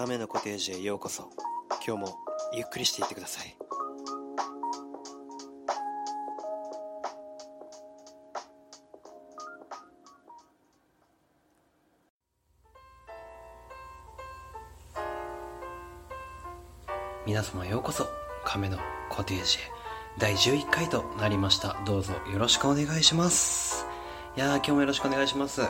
[0.00, 1.28] 亀のコテージへようこそ。
[1.86, 2.18] 今日も
[2.54, 3.54] ゆっくりしていってください。
[17.26, 18.06] 皆様ようこそ。
[18.46, 18.78] 亀の
[19.10, 19.60] コテージへ。
[20.18, 21.76] 第11回となりました。
[21.84, 23.84] どうぞよろしくお願いします。
[24.34, 25.60] いやー今日もよろしくお願いします。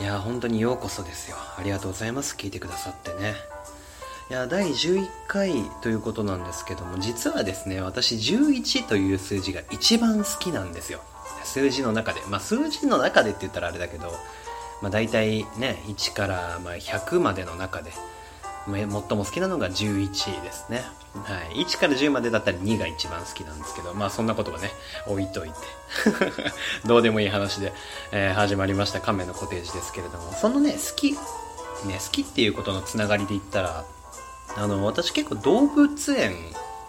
[0.00, 1.36] いや本当にようこそですよ。
[1.58, 2.34] ありがとうございます。
[2.34, 3.34] 聞いてくださってね。
[4.30, 11.00] いや第11回ということなんですけども実はですね私11という数字が一番好きなんですよ。
[11.44, 12.22] 数字の中で。
[12.30, 14.10] まあ数字の中でって言ったらあれだけど
[14.80, 17.92] まあ大体ね1からま100までの中で
[18.66, 20.82] 最も好きなのが11ですね。
[21.14, 21.64] はい。
[21.64, 24.70] 1から10までだったら2が一番好きなんですけど、まあそんなことはね、
[25.06, 25.56] 置いといて。
[26.86, 27.72] どうでもいい話で、
[28.12, 31.18] えー、始まりました亀のコテージですけれども、そのね、好き、ね、
[32.04, 33.84] 好きっていうことのつながりで言ったら、
[34.56, 36.36] あの、私結構動物園、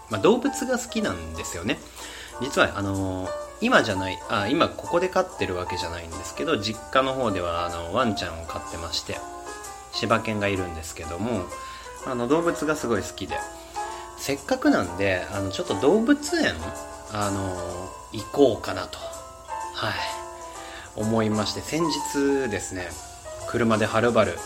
[0.09, 1.80] まあ動物が好きなんですよね。
[2.41, 3.30] 実は、あの
[3.61, 9.19] 今じゃない、あ、今ここで飼ってるわけじゃないんですけど、実家の方では、あの、ワンちゃんを飼ってまして、
[9.94, 11.45] 柴犬がいるんですけども
[12.06, 13.36] あの動物がすごい好きで。
[14.17, 16.53] せっかくなんであのちょっと動物園
[17.11, 19.00] あの行こうかなと。
[19.73, 20.22] はい。
[20.95, 22.89] 思いまして先日ですね
[23.47, 24.38] 車ではるばる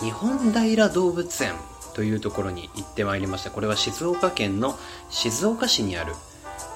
[0.00, 1.52] 日本平動物園
[1.94, 4.78] というところに行ってまいりましたこれは静岡県の
[5.10, 6.14] 静岡市にある、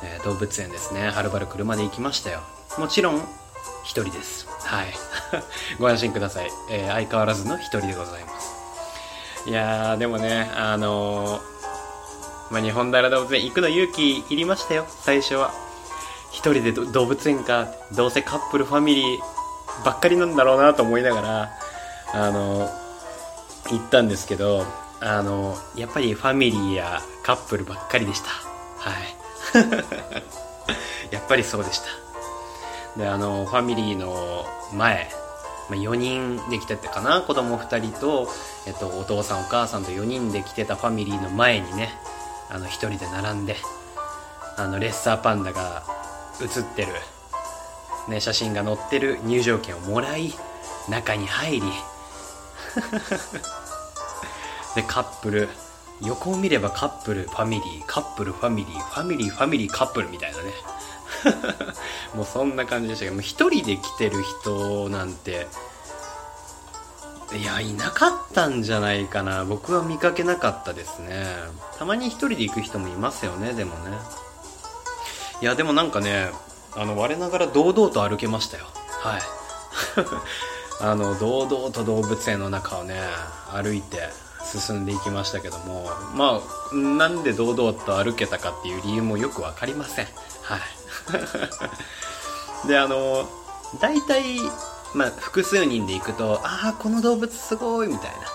[0.03, 1.09] えー、動物園ですね。
[1.09, 2.41] はるばる車で行きましたよ。
[2.79, 3.23] もちろん
[3.85, 4.49] 一人です。
[4.63, 4.95] はい。
[5.79, 8.55] ご安心ください、えー、相変わらずの一人でございます。
[9.47, 11.41] いやーでもねあのー、
[12.51, 14.87] まあ、日本平動物園行くの勇気いりましたよ。
[15.03, 15.53] 最初は。
[16.31, 21.51] 一人で動物園かどうせカップルファミリーばっかりなんだろうなと思いながら
[22.13, 22.71] あのー、
[23.71, 24.67] 行ったんですけど
[25.01, 28.31] あのー、やっぱりファミリーやカップルばっかりでした。
[28.79, 29.17] はい。
[31.15, 32.04] やっぱりそうでした。
[32.97, 35.09] であのファミリーの前、
[35.69, 38.29] まあ、4人で来てたかな子供2人と、
[38.67, 41.91] えっと、お父さんお母さんと4人で来てたファミリーの前にね
[42.51, 43.57] あの1人で並んで
[44.57, 45.83] あのレッサーパンダが
[46.41, 46.93] 写ってる、
[48.09, 50.33] ね、写真が載ってる入場券をもらい
[50.89, 51.63] 中に入り
[54.77, 55.49] でカップル
[56.03, 60.53] 横を見ればカップルファミリーカップルファミリーファミリーファミリーカップルみたいなね。
[62.15, 65.47] もうそんな感じでしたけど、一人で来てる人なんて、
[67.37, 69.45] いや、いなかったんじゃないかな。
[69.45, 71.27] 僕は見かけなかったですね。
[71.79, 73.97] たまに一人で行く人もいますよね、でもね。
[75.43, 76.29] いや、でもなんかね、
[76.77, 78.67] あの、我ながら堂々と歩けましたよ。
[79.01, 79.23] はい。
[80.81, 83.01] あの、堂々と動物園の中をね、
[83.53, 84.09] 歩いて
[84.45, 86.41] 進んでいきましたけども、ま
[86.73, 90.07] あ、なんで堂々と歩けたかっていう理由もよくわかりません。
[90.43, 90.61] はい。
[92.67, 93.29] で、あの、
[93.81, 94.39] 大体、
[94.95, 98.35] まあ、複数人で行くと、ああ、この動物すごい、みたいな。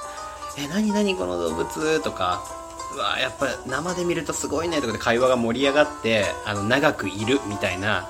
[0.57, 2.01] え、なになにこの動物？
[2.01, 2.43] とか、
[2.93, 8.09] うわやっぱ生で見るとすごいねとかで会話が盛り上がって、あの、長くいるみたいな、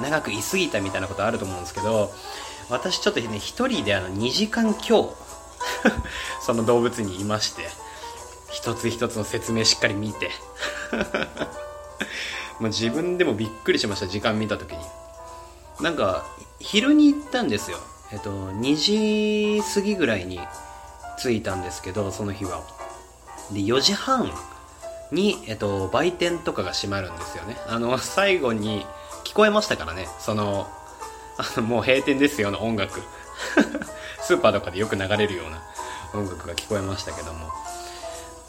[0.00, 2.10] 長くいすぎたみたいなことあると思うんですけど、
[2.70, 5.14] 私ちょっとね、一人であの、2時間強、
[6.40, 7.68] その動物にいまして、
[8.50, 10.30] 一つ一つの説明しっかり見て、
[12.58, 14.78] もう自分でもびっくりしました時間見た時に。
[15.80, 16.26] なんか
[16.58, 17.78] 昼に行ったんですよ。
[18.12, 20.40] えっと2時過ぎぐらいに
[21.18, 22.62] 着いたんですけどその日は。
[23.52, 24.30] で4時半
[25.10, 27.56] に、えっと、売店とかが閉まるんですよね。
[27.66, 28.86] あの最後に
[29.24, 30.06] 聞こえましたからね。
[30.18, 30.68] その
[31.38, 33.02] あのもう閉店ですよの音楽。
[34.20, 35.62] スーパーとかでよく流れるような
[36.12, 37.50] 音楽が聞こえましたけども。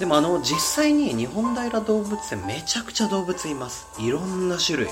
[0.01, 3.87] でもあの実際に日本平動物園めちゃくちゃ動物います。
[3.99, 4.87] いろんな種類。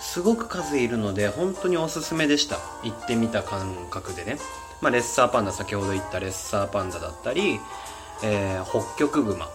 [0.00, 2.56] すごく数いるので本当におすすめでした。
[2.82, 4.38] 行ってみた感覚でね、
[4.80, 7.60] まあ、レッサーパンダ先ほど言ったレッサーパンダだったり、
[8.24, 9.48] えー、北極熊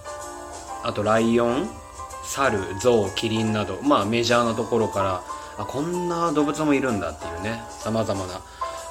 [0.84, 1.70] あとライオン
[2.24, 3.82] 猿ゾウキリンなど。
[3.84, 5.22] まあメジャーなところから
[5.58, 7.62] あこんな動物もいるんだっていうね。
[7.72, 8.42] 様々な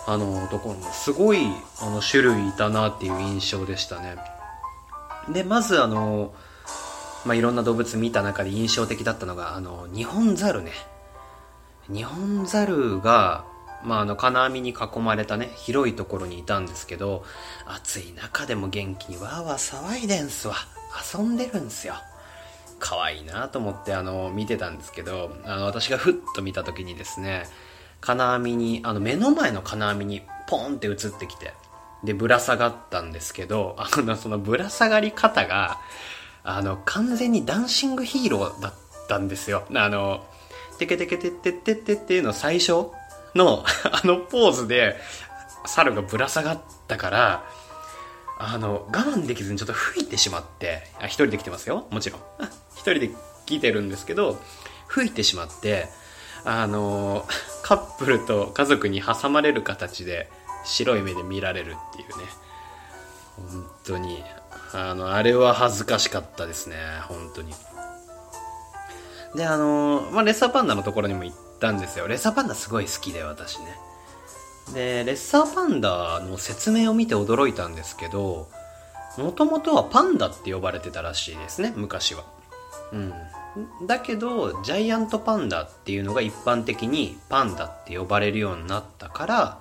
[0.07, 1.39] あのところもすごい
[1.81, 4.36] あの種類いたなっていう印象でしたね。
[5.29, 6.35] で、まずあの、
[7.25, 10.73] まあ、いろんな動物見た中で印象的だったのが、あの、ニホンザルね。
[11.89, 13.45] ニホンザルが、
[13.85, 17.25] まあ、あの、金網に囲まれたね、広いところにいたんですけど、
[17.67, 20.55] 暑い中でも元気にわーわー騒いでんすわ。
[21.15, 21.95] 遊んでるんすよ。
[22.79, 27.45] 可愛いなと思って、あの、見てたんですけど、あの、私がふっと見た時にですね、
[28.01, 31.55] 金網に、あの、目の前の金網にポンって映ってきて、
[32.07, 35.79] でぶら下がったんですけど あのそのぶら下がり方が
[36.43, 38.75] あの完全にダンシングヒーローだっ
[39.09, 39.65] たんですよ。
[39.75, 40.25] あの
[40.79, 42.87] テケテケテッテッテッテッテの最初
[43.35, 44.99] のあのポーズで
[45.67, 47.45] 猿がぶら下がったから
[48.39, 52.21] あの我慢できずにちょっと吹いてしまってあ一人で来てますよもちろん
[52.75, 53.11] 一人で
[53.47, 54.39] 来てるんですけど
[54.89, 55.89] 吹いてしまって
[56.45, 57.27] あの
[57.63, 60.31] カップルと家族に挟まれる形で
[60.67, 62.25] 白い目で見られるっていうね。
[63.37, 64.23] 本当に。
[64.73, 66.77] あのあれは恥ずかしかったですね。
[67.09, 67.55] 本当に。
[69.35, 72.09] であのまあレッサーパンダのところにも行ったんですよ。
[72.09, 73.79] レッサーパンダすごい好きで私ね。
[74.75, 78.49] でレッサーパンダの説明を見て驚いたんですけど
[79.17, 82.25] もともとはパンダって呼ばれてたらしいですね昔は。
[82.93, 83.13] うん。
[83.87, 89.61] だけどジャイアントパンダっていうのが一般的にパンダって呼ばれるようになったから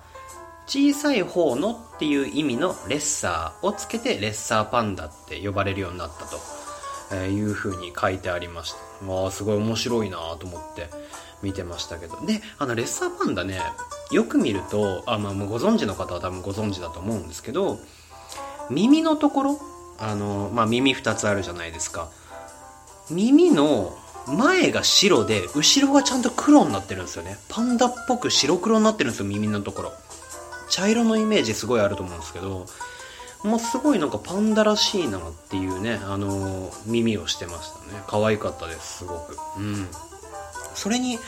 [0.66, 6.10] 小さい方のっていう意味のレッサーをつけてレッサーパンダって呼ばれるようになっ
[7.08, 9.06] たというふうに書いてありました。
[9.06, 10.88] わあすごい面白いなと思って
[11.42, 12.18] 見てましたけど。
[12.26, 13.60] であのレッサーパンダね
[14.10, 17.78] よく見るとあ、まあ、ご存知の方は多分ご存知だと思うんですけど
[18.70, 19.60] 耳のところ
[19.98, 22.08] あの、まあ、耳2つあるじゃないですか。
[23.08, 23.96] 耳の
[24.26, 27.38] 前が白で後ろがちゃんと黒になってるんですよね。
[27.48, 29.92] パンダっぽく白黒になってるんですよ耳のところ。
[30.68, 32.66] 茶色のイメージすごいあると思うんですけど
[33.44, 38.02] もうすごいなんかパンダらしいなっていうねあのー、耳をしてましたね。
[38.06, 39.36] 可愛かったですすごく。
[39.58, 39.88] うん。
[40.74, 41.18] それに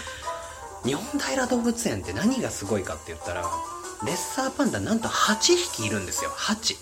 [0.85, 3.43] 日本平動物園って何がすごいかって言ったら
[4.05, 6.31] レッサーパンダなんと8匹いるんですよ。
[6.31, 6.77] 8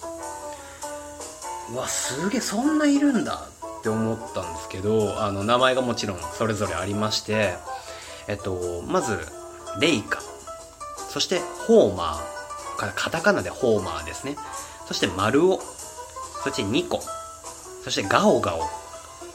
[1.74, 3.48] うわすげえそんないるんだ
[3.78, 7.54] って思ったんですけどあの名前がもちろんそれぞれありまして
[8.28, 9.18] えっとまず
[9.80, 10.20] レイカ。
[11.10, 12.35] そしてホーマー。
[12.76, 14.37] カタカナでホーマーですね。
[14.87, 15.61] そしてマルオ
[16.44, 17.00] そしてニコ
[17.82, 18.61] そしてガオガオ。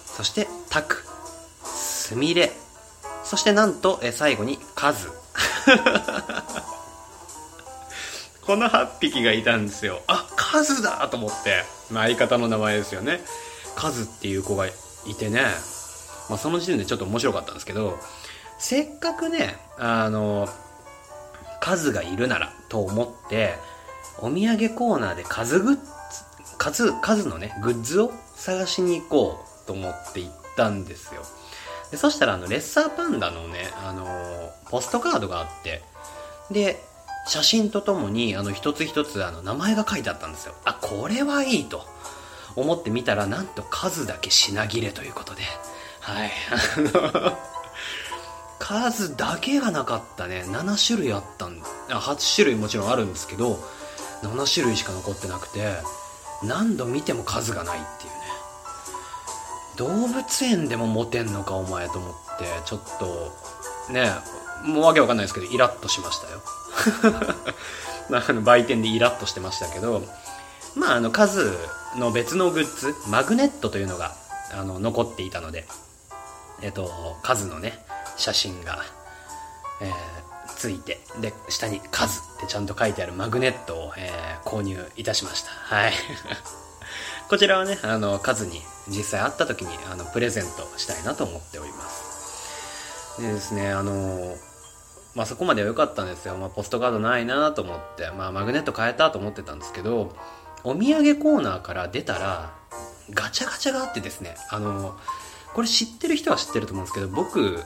[0.05, 1.03] そしてタク。
[1.63, 2.51] スミレ
[3.23, 5.09] そしてなんとえ最後にカズ。
[8.45, 10.01] この8匹がいたんですよ。
[10.07, 13.23] あカズだと思って、まあ、相方の名前ですよね。
[13.75, 14.71] カズっていう子がい
[15.17, 15.43] てね、
[16.29, 17.97] まあ、その時点でちょっと面白かったんですけど。
[18.61, 20.47] せっかくねあの
[21.61, 23.53] カズがいるならと思って
[24.17, 25.81] お土産コーナーでカズグッズ
[26.57, 31.21] カズカズのねグッズを探しに行こうと思って行ったんですよ。
[31.91, 35.81] でそしたらあのレッサーパンダのね、あのー、ポストカードがあって
[36.49, 36.81] で
[37.27, 40.55] 写真とともにあの一つ一つあの名前が書いてあったんですよ。
[40.65, 41.85] あこれはいいと
[42.55, 45.43] 思ってみたらなんと数だけ品切れということで。
[45.99, 46.31] はい。
[46.49, 47.50] あの
[48.61, 50.43] 数だけがなかったね。
[50.45, 51.57] 7種類あったん
[51.89, 53.57] あ8種類もちろんあるんですけど
[54.21, 55.73] 7種類しか残ってなくて
[56.43, 58.19] 何度見ても数がないっていうね。
[59.77, 64.11] 動物園でもモテんのかお前と思ってちょっとね
[64.63, 66.43] もうわけわかんないですけどイラッとしましたよ。
[68.29, 70.03] あの売店でイラッとしてましたけど
[70.75, 71.51] まあ、あの数
[71.97, 74.15] の別のグッズマグネットというのが
[74.53, 75.65] あの残っていたので、
[76.61, 77.83] えっと、数のね
[78.21, 78.83] 写真が、
[79.81, 79.91] えー、
[80.55, 85.51] ついてで下に「数」ってちゃんと書いてあるマグネットを、えー、購入いたしました。
[85.51, 85.93] はい。
[87.29, 93.21] こちらはねあの数に実際会った時にあのプレゼントしたいなと思っております。
[93.21, 94.35] でですねあの
[95.15, 100.13] まあそこまでは良かったんですよ、まあ、ポストカードないなと思って、まあ、マグネット変えたと思ってたんですけど
[100.63, 102.53] お土産コーナーから出たら
[103.09, 104.97] ガチャガチャがあってですねあの
[105.53, 107.59] これ知ってる人は知ってると思うんですけど僕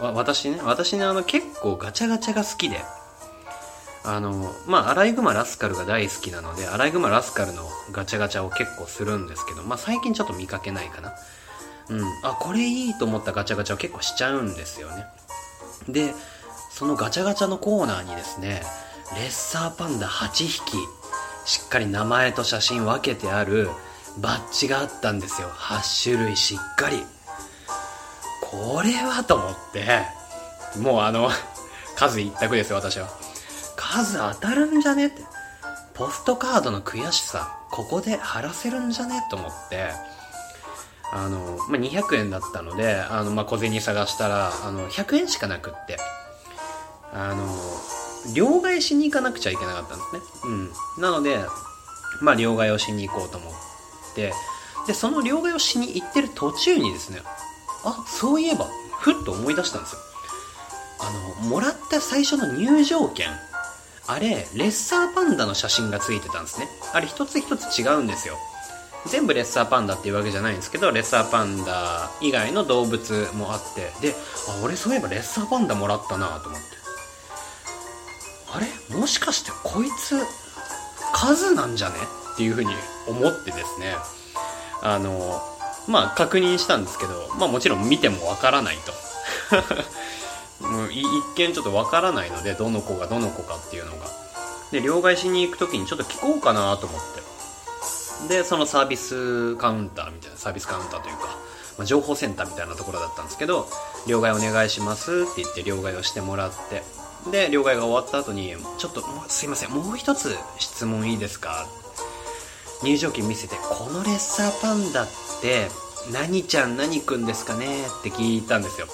[0.00, 2.80] わ私ね私ねあの結構ガチャガチャが好きで。
[4.02, 11.12] あのまあアライグマラスカルが大好きなのでアライグマラスカルのガチャガチャを結構するんですけどまあ最近ちょっと見かけないかな。
[11.90, 12.04] うん。
[12.24, 15.04] あこれいいと思ったガチャガチャを結構しちゃうんですよね。
[15.88, 16.14] で
[16.72, 18.62] そのガチャガチャのコーナーにですね
[19.16, 20.76] レッサーパンダ8匹
[21.44, 23.68] しっかり名前と写真分けてある
[24.18, 25.48] バッジがあったんですよ。
[25.48, 27.04] 8種類しっかり。
[28.50, 30.02] これはと思って
[30.78, 31.30] もうあの
[31.96, 33.08] 数一択ですよ私は。
[33.76, 35.22] 数当たるんじゃねって。
[35.94, 39.92] ポストカードの悔しさここで晴らせるんじゃねと思って。
[41.12, 45.98] あの、まあ、200円だったのであの、まあ、小銭探したらあの100円しかなくって。
[47.12, 47.44] あの
[48.34, 50.20] 両替しに行かなくちゃいけなかったんですね。
[50.44, 50.72] うん。
[50.98, 51.38] なので、
[52.20, 53.52] まあ、両替をしに行こうと思っ
[54.14, 54.32] て、
[54.86, 57.22] で、その両替をしに行ってる途中にですね、
[57.84, 58.68] あ、そういえば、
[58.98, 59.98] ふっと思い出したんですよ。
[61.00, 61.10] あ
[61.42, 63.28] の、もらった最初の入場券、
[64.06, 66.68] あれレッサーパンダの写真がついてたんですね。
[66.92, 68.36] あれ一つ一つ違うんですよ。
[69.06, 73.92] 全部レッサーパンダっていうわけじゃないんですけどレッサーパンダ以外の動物もあって。
[74.02, 74.14] で
[74.48, 76.66] あ俺そういえばレッサーパンダもらったなと思って。
[78.52, 78.96] あれ？
[78.96, 80.20] もしかしてこいつ
[81.14, 81.96] 数なんじゃね？
[82.34, 82.74] っていうふうに
[83.06, 83.94] 思ってですね。
[84.82, 85.40] あの
[85.90, 88.92] まあ確認したんですけどまあもちろん見てもわからないと。
[90.66, 91.04] もう一
[91.36, 94.06] 見ちょっとわからないのでどの子がどの子かっていうのが。
[94.70, 98.28] で両替しに行く時にちょっと聞こうかなと思って。
[98.28, 101.26] でそのサービスカウンターみたいなサービスカウンターというか、
[101.78, 103.68] まあ、情報センターみたいなところだったんですけど
[104.06, 106.82] 両替お願いしますって言って両替をしてもらって。
[107.30, 111.66] で両替が終わった後にちょっとすいませんもう一つ質問いいですか
[112.82, 115.08] 入場券見せてこのレッサーパンダっ
[115.42, 115.68] て
[116.12, 118.86] 何ちゃん何くんですかねって聞いたんですよ。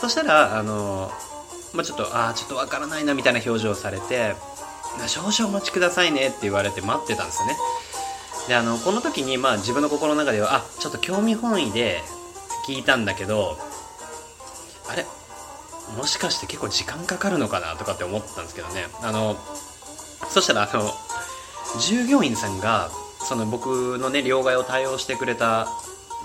[0.00, 1.10] そしたらあの、
[1.74, 4.34] まあ、ちょっとああちょっとわからないなみたいな表情をされて
[5.06, 7.56] 少々お待ちくださいねって言われて待ってたんですよね。
[8.48, 12.00] であのこの時にまあ自分の心の中ではあちょっと興味本位で
[12.66, 13.58] 聞いたんだけど
[14.88, 15.06] あれ
[15.96, 18.86] もしかして結構時間かかるのかなとかって思ったんですけどね。
[19.02, 19.36] あの
[20.28, 20.90] そしたらあの
[21.80, 22.90] 従業員さんが
[23.30, 25.68] その僕のね両替を対応してくれた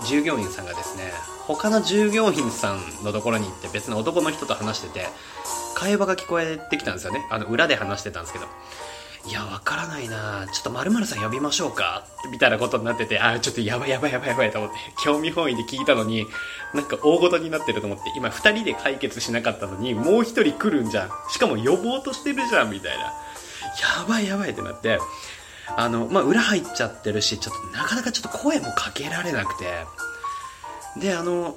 [0.08, 1.12] 従業員さんがですね
[1.46, 5.06] 他の従業員さんのところに行って別の男の人と話してて
[5.76, 8.46] 会話が聞こえてきたんですよねあの裏で話してたんですけど
[9.28, 16.26] いや、わからないなちょっと〇〇さん呼びましょうかみたいなことになってて、ああ、ちょっとやばいやばいやばいやばいと思って、興味本位で聞いたのに、
[16.72, 21.10] なんか大ごとになってると思って、今二人で解決しなかったのに、もう一人来るんじゃん。
[21.28, 23.04] しかも呼ぼうとしてるじゃん、みたいな。
[23.04, 23.12] や
[24.08, 25.00] ばいやばいってなって、
[25.76, 29.84] あの、まあ、裏入っちゃってるし、ちょっとなかなかちょっと声もかけられなくて、
[30.98, 31.56] で、あの、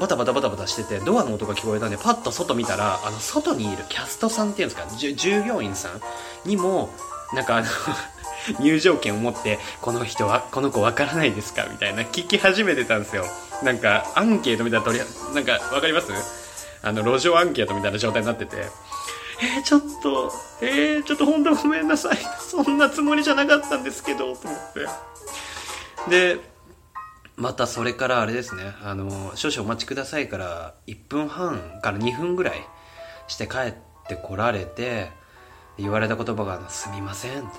[0.00, 6.00] バタバタバタバタしててドアの音が聞こえたんでパッと外見たらあの外にいるキャストさんっていうんですか従業員さん
[6.48, 6.90] にも
[7.32, 7.66] なんかあの
[8.58, 13.24] 入場券を持ってこの人はこの子わからないですかみたいな聞き始めてたんですよ。
[13.62, 16.08] なんかアンケートみたいな取りなんかわかります？
[16.82, 18.68] あの路上アンケートみたいな状態になってて。
[19.40, 22.18] えー、ちょっとえー、ちょっと本当ごめんなさい。
[22.38, 24.86] そんなつもりじゃなかったんですけどと思って。
[26.08, 26.40] で
[27.36, 28.74] またそれからあれですね。
[28.82, 32.66] あの少々お待ちくださいから1分半から2分ぐらい
[33.26, 33.74] して帰っ
[34.06, 35.10] てこられて
[35.78, 37.50] 言われた言葉が「すみません」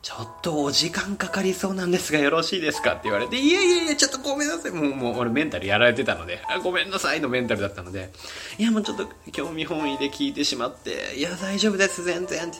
[0.00, 4.70] ちょっとお時間かかりそうなんですがよろしいですかって言われて、いやいやいや、ちょっとごめんなさい。
[4.70, 8.12] もう、もう俺メンタルやられてたので、あごめんなさいのメンタルだったので、
[8.58, 12.46] いやもうちょっと興味本位で聞いてしまって、いや大丈夫です、全然。
[12.46, 12.58] って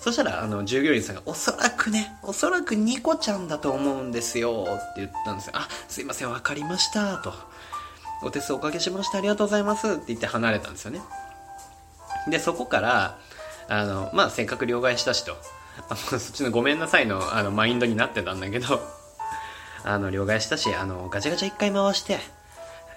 [0.00, 5.52] そしたら、あの、従業員さんが、おそらくね、おそらくニコちゃんだと思うんですよ、って言ったんですよ。
[5.54, 7.32] あ、すいません、わかりました、と。
[8.24, 11.02] お手数おかけしました、ありがとうございます、って言って離れたんですよね。
[12.28, 13.18] で、そこから、
[13.68, 15.36] あの、まあ、せっかく両替したしと、
[15.88, 18.80] あのそっちのごめんなさいの、あの、マインドになってたんだけど、
[19.84, 22.18] あの、両替したし、あの、ガチャガチャ一回回して、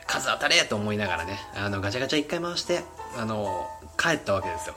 [0.07, 2.83] 数当たれと思いながらね、あの、ガチャガチャ一回回して、
[3.17, 3.67] あの、
[3.97, 4.75] 帰ったわけですよ。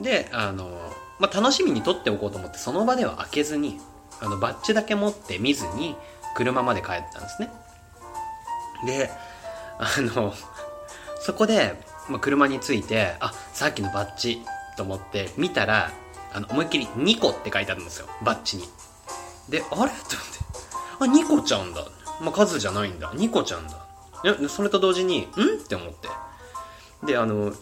[0.00, 0.92] で、あの、
[1.22, 3.78] まあ、楽しみに撮っておこうと思ってその場では開けずに
[4.20, 5.94] あのバッジだけ持って見ずに
[6.34, 7.48] 車まで帰ったんですね
[8.84, 9.08] で
[9.78, 10.34] あの
[11.20, 14.40] そこで、まあ、車に着いてあさっきのバッジ
[14.76, 15.92] と思って見たら
[16.34, 18.06] あの思いっきり2個って書いてあるんですよ。
[18.22, 18.64] バッジに。
[19.48, 19.70] であれ？
[19.70, 19.94] と思って。
[21.00, 21.84] あ2個ちゃんだ、
[22.20, 23.12] まあ、数じゃないんだ。
[23.12, 23.86] 2個ちゃんだ。
[24.48, 25.22] それと同時にん？
[25.22, 25.26] っ
[25.66, 26.08] て思って。
[27.04, 27.52] であの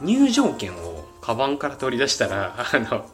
[0.00, 3.04] 入場券をカバンから取り出したら、あの、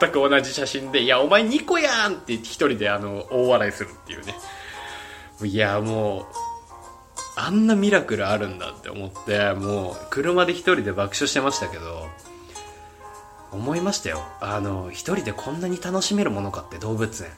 [0.00, 4.34] 全く同じ写真で、いや、お前2個やんって一人であの、大笑いするっていうね。
[5.44, 6.24] いや、もう、
[7.36, 12.08] あんなミラクルあるんだって思って、もう、車で一人で爆笑してましたけど、
[13.52, 14.22] 思いましたよ。
[14.40, 17.30] あの、一人でこんなに楽しめるものかって動物園。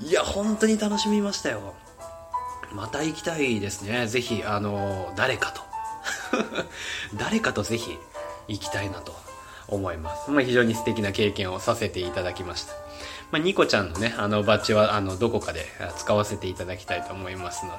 [0.06, 1.74] いや、本当に楽しみましたよ。
[2.72, 4.06] また行きたいですね。
[4.06, 5.62] ぜひ、あの、誰かと。
[7.16, 7.98] 誰かとぜひ
[8.48, 9.14] 行きたいなと
[9.68, 10.30] 思います。
[10.30, 12.72] まあ、非常に素敵な経験をさせていただきました。
[13.30, 17.78] まあ、ニコちゃんのね、あのバッジは、あの、どこかで使わせていただきたいと思いますので。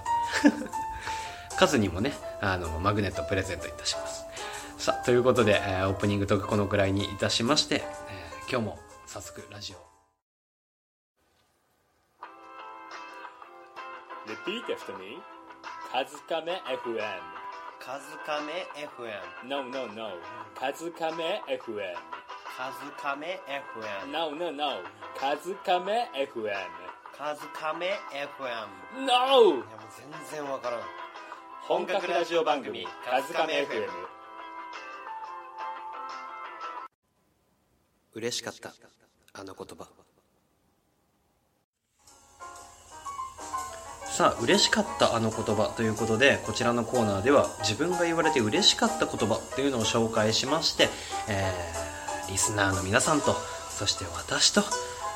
[1.58, 4.11] カズにもね、あの、マグネットプレゼントいたします。
[4.82, 9.78] さあ、ということで、えー、オープニングトークこのくらいにいたしまして、えー、今日も早速ラジオ。
[14.26, 15.22] Repeat after me.
[15.92, 16.98] カズカメ FM
[17.80, 20.14] カズカメ FM No, no, no.
[20.60, 21.94] カズカメ FM
[22.58, 24.82] カズカメ FM No, no, no.
[25.16, 26.50] カズカメ FM
[27.16, 29.06] カズカメ FM No!
[29.06, 29.64] いやもう
[30.32, 30.80] 全然わからん
[31.68, 34.21] 本格ラジオ番組カズカメ FM
[38.13, 38.74] 嬉しかった。
[39.34, 39.88] あの言葉。
[44.06, 45.74] さあ嬉しかったあの言葉。
[45.75, 49.36] ということでこちらのコーナーでは自分が言われて嬉しかった言葉。
[49.36, 50.89] っていうのを紹介しまして、
[51.30, 53.34] えー、リスナーの皆さんと
[53.70, 54.62] そして私と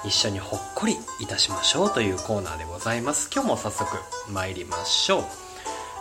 [0.06, 1.94] 一緒にほっこりいたしましょう。
[1.94, 3.30] というコーナーでございます。
[3.34, 3.98] 今日も早速
[4.32, 5.24] 参りましょう。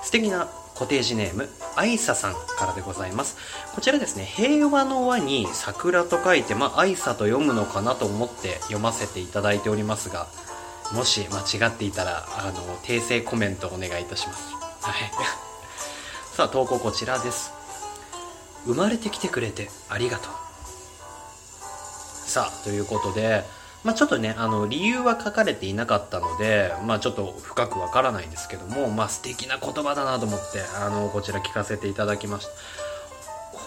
[0.05, 3.37] 素敵なコテージネームあいささんからでございます。
[3.75, 10.27] こちらですね平和の和に桜と書いてまあ愛さと読むのかなと思って読ませていただいておりますが
[10.93, 14.55] もし間違っていたらあの訂正コメントお願いいたします。
[14.83, 15.11] はい。
[16.35, 17.53] さあ投稿こちらです。
[18.67, 20.33] 生まれてきてくれてありがとう。
[22.29, 23.45] さあということで
[23.85, 32.53] まあ、ちょっとねあの理由は書かれていなかったので、まあ、ちょっと深くわからないんですけども、まあ、素敵な言葉だなと思ってあのこちら聞かせていただきました。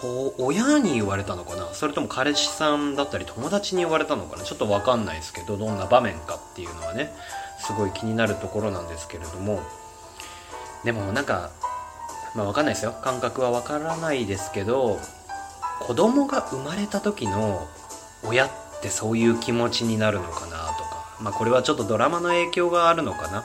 [0.00, 1.72] こう親に言われたのかな？
[1.72, 4.44] それとも彼氏さんだったり友達に言われたのかな？
[4.44, 7.12] ちょっとわかんないですけどどんな場面かっていうのはね
[7.58, 9.60] すごい気になるところなんですけれども。
[10.84, 11.50] でもなんか
[12.34, 12.92] まあわかんないですよ。
[13.02, 14.98] 感覚はわからないですけど
[15.80, 17.66] 子供が生まれた時の
[18.24, 23.44] 親ってってそういう気持ちになるのかなとか、まあ、これはちょっとドラマの影響があるのかな。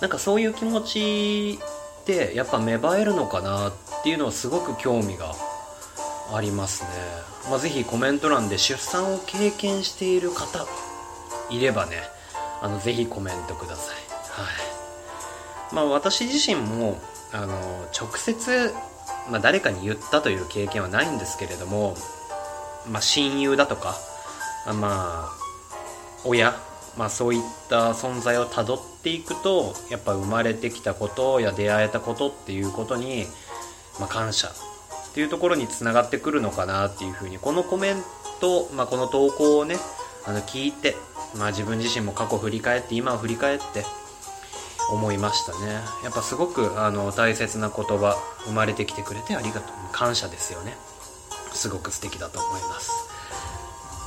[0.00, 1.58] なんかそういう気持ち
[2.02, 3.72] ってやっぱ芽生えるのかなっ
[4.02, 5.34] ていうのはすごく興味が
[6.32, 6.88] ありますね、
[7.50, 10.66] まあ、ぜコメント欄で出産を経験している方
[11.50, 11.96] いればね
[12.62, 13.96] あのぜひコメントください。
[13.96, 14.48] は
[15.72, 15.74] い。
[15.74, 16.98] まあ私自身も
[17.32, 17.54] あの
[17.98, 18.72] 直接、
[19.30, 21.96] まあ、誰かに言ったという経験はないんですけれども
[22.88, 23.96] まあ、親友だとか、
[24.66, 25.32] まあ、
[26.24, 26.54] 親、
[26.96, 33.24] まあ、そういった存在をたどっていくとやっぱ生まれてきたことや出会えたことっていうことに、
[33.98, 37.96] まあ、感謝っていうところにつながってくるのかなっていうふうにこのコメン
[38.40, 39.76] ト、まあ、この投稿をね
[40.26, 40.96] あの聞いて、
[41.36, 43.84] まあ、自分自身も過去振り返って今を振り返って
[44.92, 45.72] 思いましたね。
[46.02, 49.80] やっぱすごくあの大切な言葉生まれてきてくれてありがとう。
[49.92, 50.76] 感謝ですよね。
[51.60, 52.90] すごく素敵だと思います。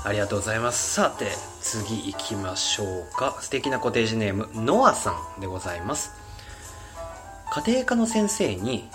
[0.04, 0.96] ありがとうございます。
[0.96, 1.28] さて
[1.62, 3.38] 次行きましょうか。
[3.42, 6.10] 素敵なコテージネームノアさんでございます。
[7.52, 8.90] 家庭科の先生に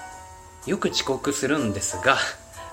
[0.66, 2.16] よく遅刻するんですが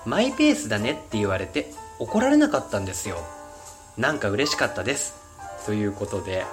[0.04, 3.18] マイペースだねって言われて怒られなかったんですよ。
[3.96, 5.14] なんか嬉しかったです。
[5.66, 6.44] ということで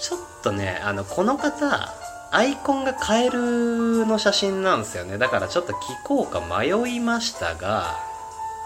[0.00, 1.94] ちょっとねあのこの方
[2.32, 5.16] アイコンがカエルの写真なんですよね。
[5.16, 8.10] だからちょっと聞こうか迷いましたが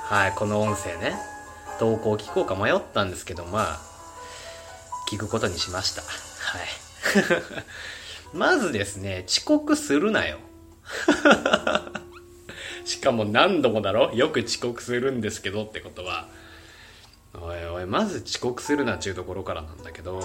[0.09, 1.16] はい、この音声ね、
[1.81, 3.79] 投稿聞こうか迷ったんですけど、まあ、
[5.11, 6.03] 聞くことにしました。
[6.03, 6.07] は
[6.62, 6.66] い。
[8.37, 10.38] まずですね、遅刻するなよ。
[12.85, 14.12] しかも何度もだろ？
[14.12, 16.29] よく遅刻するんですけどってことは。
[17.35, 20.21] おいおい、まず遅刻するなっていうところからなんだけど、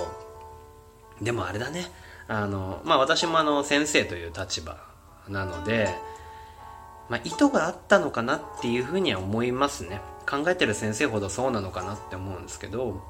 [1.19, 1.91] でもあれだね。
[2.27, 4.77] あの、まあ私もあの、先生という立場
[5.27, 5.89] なので、
[7.09, 10.01] まあ、意図があったのかなっていうふうには思いますね。
[10.29, 13.01] 考えてる先生ほどそうなのかなって思うんですけど、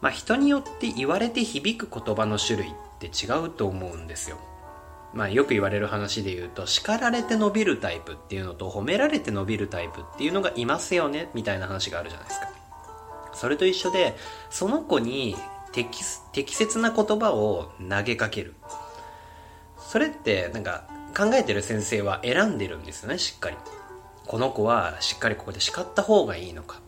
[0.00, 4.38] まあ、人によって言われて響く言葉の種類って違うと思うんですよ。
[5.14, 12.50] まあ、よく言われる話で言うと叱られて伸びるタイプっていうのと褒められて伸びるタイプっていうのがいますよねみたいな話があるじゃないですか。
[13.32, 14.16] それと一緒で
[14.50, 15.36] その子に
[15.72, 16.00] 適
[16.32, 18.54] 適切な言葉を投げかける。
[19.78, 20.84] それってなんか
[21.18, 23.56] 考えてる先生は選んでるんですよねしっかり。
[24.24, 26.80] この子はしっかりここで叱った方がいいのか。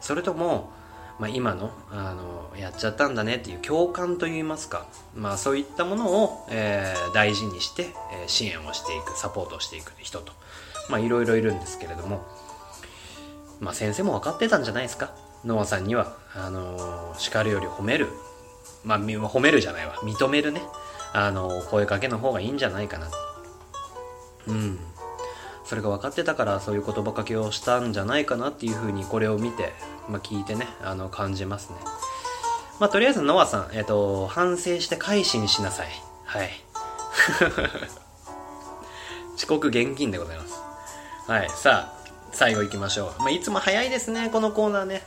[0.00, 0.72] それとも、
[1.20, 10.32] まあ、今のあのやっちゃったんだねっていう共感といいますか、まあ、そういったものを、えー、大事にして、えー、支援をしていくサポートをしていく人と。
[10.98, 12.26] いろいろいるんですけれども。
[13.60, 15.14] まあ先生も分かってたんじゃないですか。
[15.44, 18.08] ノアさんにはあの、叱るより褒める。
[18.82, 19.94] まあ褒めるじゃないわ。
[19.96, 20.62] 認めるね。
[21.12, 23.08] あの声かけの方がいいんじゃないかな。
[24.48, 24.78] うん。
[25.64, 29.74] それが分かってたからそういう言葉かけをしたんじゃないかなっていうふうにこれを見て、
[30.08, 31.76] まあ、聞いてねあの感じますね。
[32.80, 35.88] まあとりあえずノアさん、えっ、ー、と反省して改心しなさい。
[36.24, 36.50] はい。
[39.36, 40.54] 遅刻厳禁でございます。
[41.26, 41.98] はいさあ
[42.32, 45.02] 最後行きましょう、まあ、いつも早いですねこのコーナーね。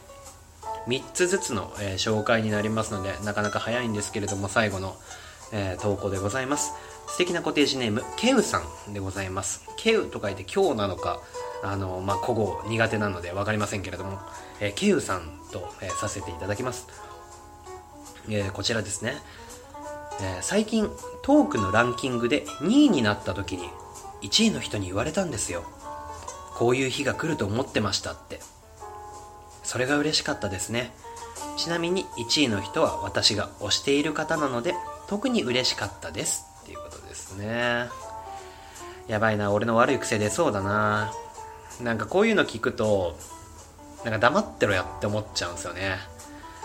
[0.87, 4.95] 3つずつの、えー、紹介になりますのでなかなか早いんですけれども最後の、
[5.51, 6.73] えー、投稿でございます。
[7.11, 9.67] 素敵なコテージネーム、ケウさんでございます。
[9.77, 11.21] ケウと書いて今日なのか、
[11.61, 14.19] あの、まあ、古語苦手なので分かりませんけれども、
[14.59, 16.87] えー、ケウさんと、えー、させていただきます。
[18.29, 19.15] えー、こちらですね、
[20.21, 20.89] え最近
[21.23, 23.69] トークのランキングで2位になった時に
[24.21, 25.63] 1位の人に言われたんですよ。
[26.55, 28.39] こういう日が来ると思ってましたって。
[29.71, 30.91] それが嬉しかったですね
[31.55, 34.75] ちなみに1位の人は私が推している方なので
[35.07, 37.89] 特に嬉しかったですっていうことですね。
[39.07, 41.11] やばいな俺の悪い癖でそうだな。
[41.81, 43.17] なんかこういうの聞くと
[44.05, 45.97] なんか黙ってろやって思っちゃうんですよね。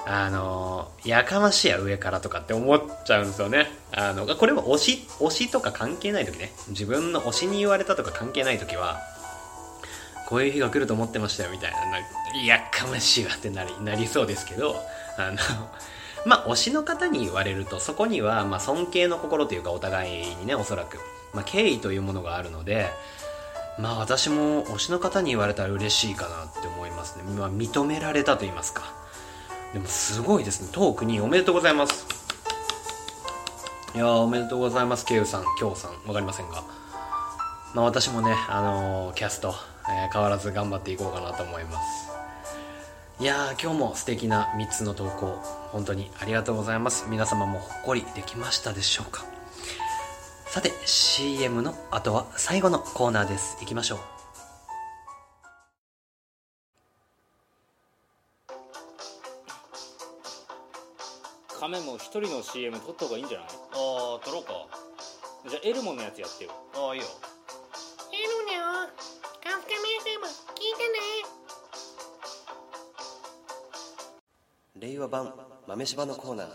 [0.09, 3.67] あのやかましいや上からとかって思っちゃうんですよね。
[3.93, 6.53] あのこれも推し推しとか関係ない時ね。
[6.69, 9.01] 自分の推しに言われたとか関係ない時は
[10.29, 11.79] こういう日が来ると思ってましたよみたいな。
[12.47, 14.77] やかましいわってなりなりそうですけど
[15.19, 15.39] あの
[16.27, 20.99] まあ推しの方に言われるとそこにはま尊敬の心というかお互いにねおそらく、
[21.33, 22.91] まあ、敬意というものがあるので
[23.79, 28.93] まあ私も推しの方に言われたら嬉しいかなって思いますね、まあ、認められたと言いますか。
[29.73, 30.69] でもすごいですね。
[30.73, 32.07] トークにおめでとうございます。
[33.95, 35.05] いやおめでとうございます。
[35.05, 36.63] ケウさんキョウさん分かりませんが。
[37.75, 39.55] まあ私もねあのー、キャスト、
[39.89, 42.16] えー、変わらず頑張っていこうかなと思います。
[43.19, 45.39] いやー今日も素敵な3つの投稿
[45.73, 47.07] 本当にありがとうございます。
[47.09, 49.25] 皆様もほっこりできましたでしょうか？
[50.45, 53.57] さて CM の後は最後のコーナーです。
[53.63, 53.99] いきましょう。
[61.59, 63.47] 亀も一人の CM 撮った方がいいんじゃない？
[63.49, 63.51] あ
[64.21, 64.53] あ撮ろうか。
[65.49, 66.51] じゃあエルモのやつやってよ。
[66.75, 67.07] ああいいよ
[74.79, 75.33] 令和版
[75.67, 76.49] 豆柴のコーナー。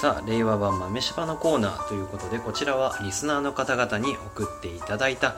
[0.00, 5.36] さあ令和版豆柴のコーナーということでこちらはリスナーの方々に送っていただいた、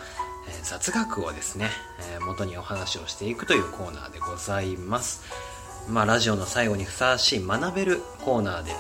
[0.48, 1.68] えー雑学をですね、
[2.14, 5.24] えー元にお話をしていくというコーナーでございます。
[5.88, 8.76] まあラジオの最後にふさわしい学べるコーナーで、えー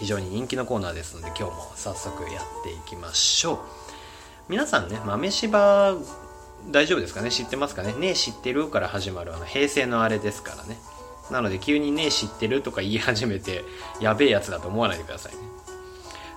[0.00, 3.58] 非常に人気のコーナーですので今日も早速やっていきましょう。
[4.48, 5.94] 皆さんね豆柴
[6.70, 7.30] 大丈夫ですかね？
[7.30, 7.92] 知ってますかね？
[7.94, 10.78] ねえ知ってるから始まるあの平成のあれですからね。
[11.30, 13.64] なので急にねえ知ってるとか言い始めて
[14.00, 15.38] やべえやつだと思わないでくださいね。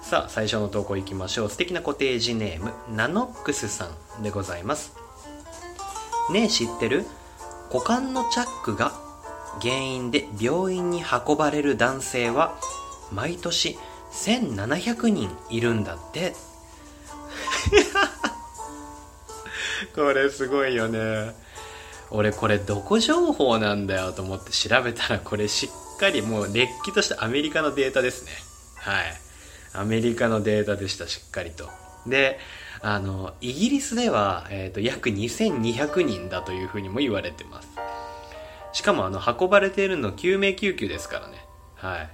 [0.02, 1.50] さあ最初の投稿いきましょう。
[1.50, 4.94] 素敵なコテージネームナノックスさんでございます。
[6.32, 7.06] ねえ知ってる？
[7.74, 8.94] 股間のチャックが
[9.62, 12.58] 原因で病院に運ばれる男性は
[13.12, 13.78] 毎年
[14.12, 16.34] 1700人いるんだって。
[19.96, 21.34] これすごいよね。
[22.12, 28.32] 俺これどこ情報なんだよと思って調べたらこれしっかりもうれっきとしたアメリカのデータですね。
[28.78, 29.06] はい。
[29.74, 31.70] アメリカのデータでしたしっかりと。
[32.06, 32.40] で
[32.82, 37.70] あのイギリスでは、えー、と約2200人だというふうにも言われてます。
[38.74, 41.46] しかもあの運ばれているの救命救急ですからね。
[41.76, 42.10] はい。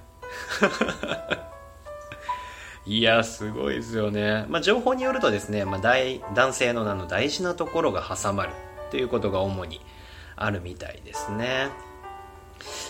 [2.84, 8.52] いやすごいですよね、まあ、情報によるとですね、まあ、大男性のあの大事なところが挟まる
[8.90, 9.80] ということが主に
[10.34, 11.68] あるみたいですね。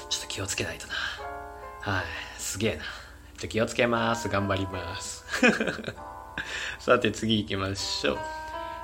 [0.08, 0.94] ちょっと気をつけないとな。
[1.80, 2.04] はい
[2.38, 2.78] すげえな。
[2.78, 2.86] ちょ
[3.38, 4.28] っと気をつけます。
[4.28, 5.24] 頑張ります。
[6.80, 8.18] さて次行きましょう。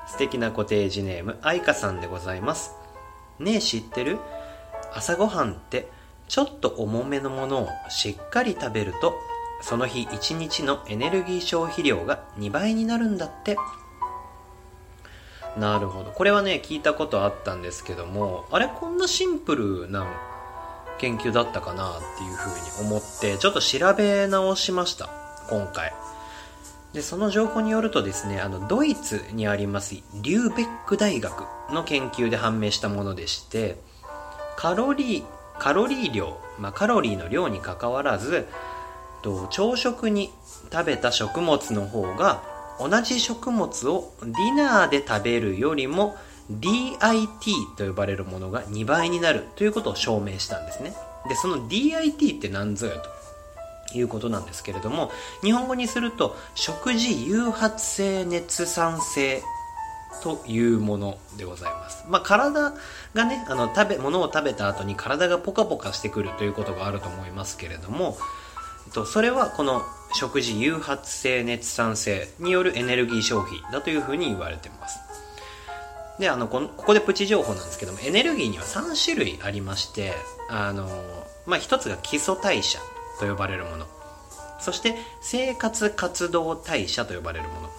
[0.06, 2.72] 素敵なコテージネーム愛花さんでございます。
[3.38, 4.18] ねえ知ってる？
[4.92, 5.88] 朝ごはんって
[6.28, 9.14] ちょっと重めのものをしっかり食べると
[9.60, 13.56] その日一日のエネルギー消費量が2倍になるんだって。
[15.56, 16.10] なるほど。
[16.12, 20.06] これはね聞いたことあったんですけどもあれこんなシンプルな
[20.98, 22.46] 研究だったかなっていうふ
[22.80, 25.08] うに思ってちょっと調べ直しました
[25.48, 25.92] 今回。
[26.92, 33.76] でその情報によるとですねあのドイツにありますリューベック大学の研究で判明したものでして
[34.56, 35.24] カロリー
[35.58, 38.46] カロリー量、まあ、カロリーの量にかかわらず
[39.22, 40.30] と朝食に
[40.72, 42.42] 食べた食物の方が
[42.78, 46.16] 同じ食物をディナーで食べるよりも
[46.50, 50.94] DIT と呼ばれるものが2倍になるということを証明したんですね
[51.28, 52.94] でその DIT って何ぞや
[53.92, 55.10] ということなんですけれども
[55.42, 59.42] 日本語にすると食事誘発性熱産性
[60.22, 62.04] というものでございます。
[62.08, 62.72] まあ、体
[63.14, 68.16] がね、あの、食べ、物を食べた後に体がポカポカしてくるということがあると思いますけれども、
[68.88, 69.82] と、それはこの
[70.14, 74.98] 食事誘発性熱産性によるエネルギー消費だというふうに言われてます。
[76.18, 80.14] で、あの、このここでプチ情報なんですけども、エネルギーには3種類ありまして、
[80.48, 80.88] あの、
[81.46, 82.78] まあ、一つが基礎代謝
[83.20, 83.86] と呼ばれるもの。
[84.60, 87.70] そして、生活活動代謝と呼ばれるもの。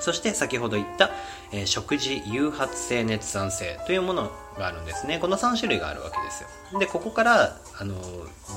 [0.00, 1.10] そして先ほど言った、
[1.52, 5.18] えー食事誘発性熱産性というものがあるんですね。
[5.18, 6.78] この3種類があるわけですよ。
[6.78, 7.94] で、ここから、あの、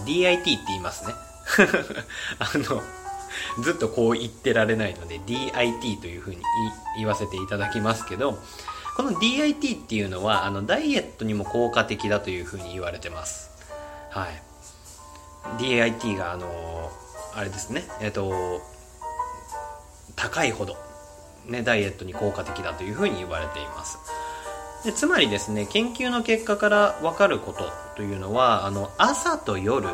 [0.05, 1.13] DIT って言いますね。
[2.39, 2.81] あの、
[3.63, 6.41] ずっとこう言ってられないので DIT というふうに
[6.97, 8.37] 言わせていただきますけど、
[8.95, 13.51] この DIT っていうのはあのダイエットにも効果的だというふうに言われてます。
[14.09, 14.41] はい。
[15.57, 16.91] DIT があの
[17.35, 17.83] あれですね。
[18.01, 18.61] えっと
[20.15, 20.77] 高いほど、
[21.47, 23.97] ね、ダイエットに効果的だというふうに言われています。
[24.85, 29.89] でつまりですね研究の結果から分かることというのはあの朝と夜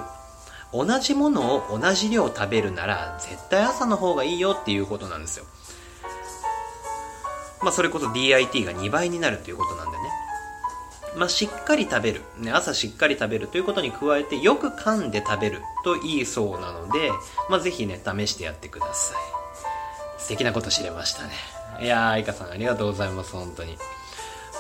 [0.72, 5.46] 同じものを同じ量食べるなら絶対朝の方がいいよっていうことなんですよ。
[7.62, 10.04] まあそれこそ DIT が2倍になるということなんでね。
[11.18, 17.12] まあ、しっかり食べる、ね、朝しっかり食べるということに加えてよく噛んで食べるといいそうなので、
[17.50, 20.22] まあ、ぜひね試してやってください。
[20.22, 21.32] 素敵なこと知れましたね。
[21.82, 23.78] いやー愛花さんありがとうございます本当に。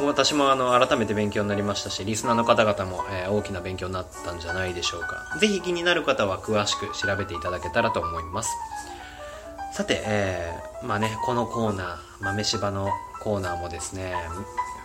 [0.02, 5.38] 私もあの改めて勉強になりましたしリスナーの方々も、えー大きな勉強になったんじゃないでしょうか。
[5.40, 8.50] ぜひ気になる方は詳しく調べていただけたらと思います。
[9.74, 12.90] さて、えーまあねこのコーナー豆柴の
[13.22, 14.14] コーナーもですね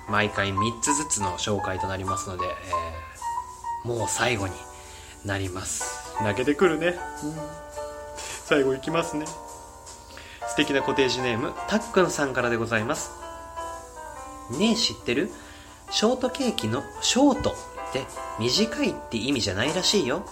[0.09, 4.55] 毎回3つずつの紹介となりますので、えーもう最後に
[5.25, 6.15] なります。
[6.23, 6.97] 泣けてくるね、
[8.47, 9.27] 最後いきますね。
[9.27, 13.11] 素敵なコテージネームたっくんさんからでございます
[14.51, 15.31] ねえ知ってる？
[15.91, 17.55] ショートケーキのショートっ
[17.93, 18.05] て
[18.39, 20.25] 短いって意味じゃないらしいよ。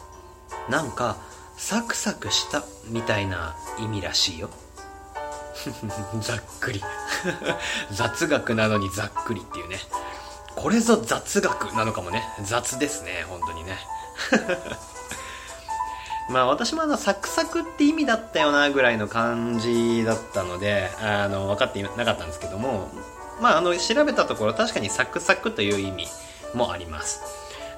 [0.69, 1.17] なんか
[1.57, 4.51] サクサクしたみたいな意味らしいよ。
[6.21, 6.83] ざっくり。
[7.93, 9.79] 雑学なのにざっくりっていうね。
[10.57, 12.23] これぞ雑学なのかもね。
[12.43, 13.79] 雑ですね本当にね。
[16.29, 22.91] まあ私もあのサクサクって意味だったよなぐらいの感じだったのであの分かってなかったんですけども
[23.43, 26.07] まああの調べたところ確かにサクサクという意味
[26.55, 27.21] もあります。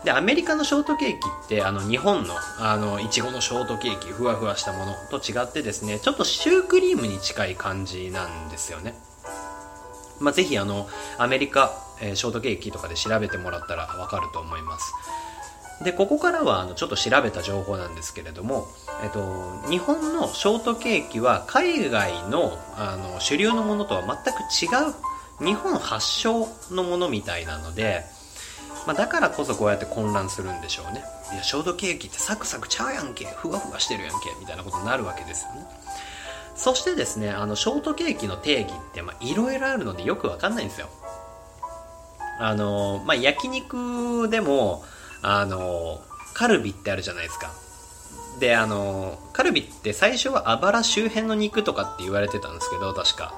[0.05, 8.95] でアメリカのショートケーキってあの日本のあのいちごのショートケーキふわふわしたものと違ってですねちょっとシュークリームに近い感じなんですよね。
[10.21, 14.93] まあ、ぜひあのアメリカ、えーショートケーキとかで調べてもらったらわかると思います。
[15.83, 18.69] でここからはあのちょっと調べた情報なんですけれども、
[19.03, 24.95] えっと、日本のショートケーキは海外のあの主流のものとは全く違う
[25.41, 28.05] 日本発祥のものみたいなので、
[28.87, 31.03] まあ、だからこそこうやって混乱するんでしょうね。
[31.33, 33.27] いやショートケーキってサクサクちゃうやんけ。
[33.27, 34.31] ふわふわしてるやんけ。
[34.41, 35.67] みたいなことになるわけですよね。
[36.55, 40.89] そしてですねあのショートケーキの定義ってまいろいろあるのでよくわかんないんですよ。
[42.39, 44.85] あのまあ焼肉でも
[45.23, 46.01] あの
[46.35, 47.53] カルビってあるじゃないですか。
[48.39, 53.35] であのカルビって最初はあばら周辺の肉とかって言われてたんですけど確か。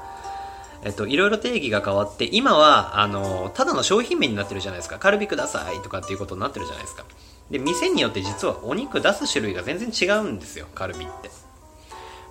[0.82, 4.98] えっと、いろいろ定義が変わって今はあのただの商品名になってるじゃないですか。
[4.98, 7.04] カルビくださいとかっていうことになってるじゃないですか。
[7.50, 10.66] で店によって実はお肉出す種類が全然違うんですよ。
[10.74, 11.30] カルビって。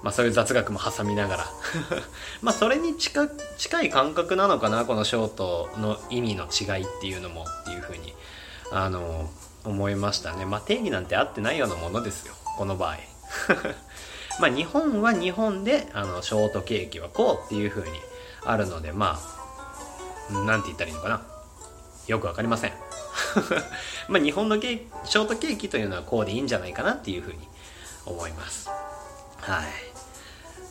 [0.03, 1.45] まあそういう雑学も挟みながら。
[2.41, 3.27] まあそれに近
[3.57, 8.13] 近い感覚なのかなこのショートの意味の違いっていうのもっていうふうに
[8.71, 9.29] あの
[9.63, 10.45] 思いましたね。
[10.45, 12.33] まあ定義なんて合ってないようなものですよ。
[12.57, 12.97] この場合。
[14.39, 17.99] まあ日本は日本であのショートケーキはこうっていうふうに
[18.45, 19.19] あるのでま
[20.31, 21.21] あなんて言ったらいいのかな。
[22.07, 22.73] よくわかりません。
[24.09, 27.47] まあ日本のケーキショートケーキというのはこうでいいんじゃないかなっていうふうに
[28.05, 28.69] 思います。
[29.41, 29.65] はい。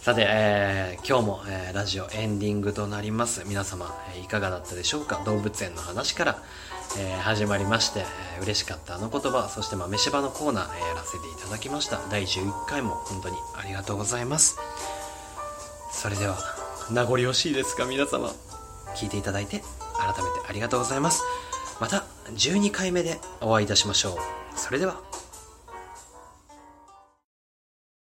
[0.02, 3.42] さて、えー今日も、えーラジオエンディングとなります。
[3.46, 5.22] 皆様、えいかがだったでしょうか？
[5.24, 6.38] 動物園の話から、
[6.98, 8.00] えー始まりまして、
[8.36, 12.00] えー嬉しかったあの言葉そして豆柴のコーナー、えやらせていただきました。
[12.10, 14.56] 第11回も本当にありがとうございます。
[15.92, 16.63] それでは。
[16.90, 18.28] 名残惜しいですか皆様。
[18.96, 19.62] 聞いていただいて
[19.96, 21.22] 改めてありがとうございます。
[21.80, 24.58] また12回目でお会いいたしましょう。
[24.58, 25.23] それでは。